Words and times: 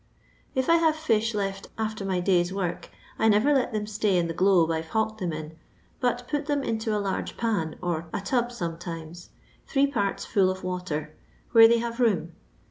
If 0.55 0.67
I 0.67 0.77
have 0.77 0.95
fish 0.95 1.35
left 1.35 1.67
after 1.77 2.03
my 2.03 2.19
day's 2.19 2.51
work, 2.51 2.89
I 3.19 3.29
never 3.29 3.53
let 3.53 3.71
them 3.71 3.85
stay 3.85 4.17
in 4.17 4.27
the 4.27 4.33
globe 4.33 4.71
I 4.71 4.81
've 4.81 4.87
hawked 4.87 5.19
them 5.19 5.31
in, 5.31 5.57
bnt 6.01 6.27
put 6.27 6.47
them 6.47 6.63
into 6.63 6.97
a 6.97 6.97
large 6.97 7.37
pan, 7.37 7.75
a 7.83 8.21
tub 8.25 8.51
sometimes, 8.51 9.29
three 9.67 9.85
parts 9.85 10.25
full 10.25 10.49
of 10.49 10.63
water, 10.63 11.13
where 11.51 11.67
they 11.67 11.77
have 11.77 11.99
room. 11.99 12.31